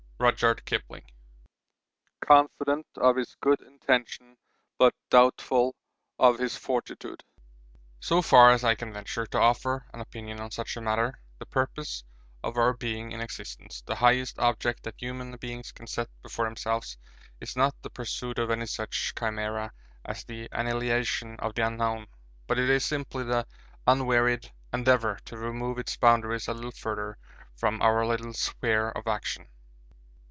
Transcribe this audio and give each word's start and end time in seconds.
RUDYARD 0.21 0.65
KIPLING. 0.65 1.01
Confident 2.23 2.85
of 2.95 3.15
his 3.15 3.35
good 3.41 3.59
intentions 3.61 4.37
but 4.77 4.93
doubtful 5.09 5.73
of 6.19 6.37
his 6.37 6.55
fortitude. 6.55 7.23
'So 7.99 8.21
far 8.21 8.51
as 8.51 8.63
I 8.63 8.75
can 8.75 8.93
venture 8.93 9.25
to 9.25 9.39
offer 9.39 9.87
an 9.91 9.99
opinion 9.99 10.39
on 10.39 10.51
such 10.51 10.77
a 10.77 10.81
matter, 10.81 11.19
the 11.39 11.47
purpose 11.47 12.03
of 12.43 12.55
our 12.55 12.73
being 12.73 13.11
in 13.13 13.19
existence, 13.19 13.81
the 13.81 13.95
highest 13.95 14.37
object 14.37 14.83
that 14.83 14.99
human 15.01 15.35
beings 15.37 15.71
can 15.71 15.87
set 15.87 16.07
before 16.21 16.45
themselves 16.45 16.99
is 17.39 17.55
not 17.55 17.73
the 17.81 17.89
pursuit 17.89 18.37
of 18.37 18.51
any 18.51 18.67
such 18.67 19.15
chimera 19.17 19.73
as 20.05 20.23
the 20.23 20.47
annihilation 20.51 21.35
of 21.39 21.55
the 21.55 21.65
unknown; 21.65 22.05
but 22.45 22.59
it 22.59 22.69
is 22.69 22.85
simply 22.85 23.23
the 23.23 23.47
unwearied 23.87 24.51
endeavour 24.71 25.17
to 25.25 25.35
remove 25.35 25.79
its 25.79 25.97
boundaries 25.97 26.47
a 26.47 26.53
little 26.53 26.69
further 26.69 27.17
from 27.55 27.81
our 27.81 28.05
little 28.05 28.33
sphere 28.33 28.89
of 28.91 29.07
action.' 29.07 29.47